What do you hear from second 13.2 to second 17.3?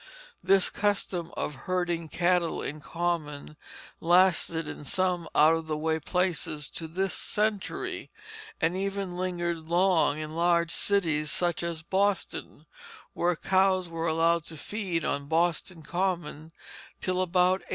cows were allowed to feed on Boston Common till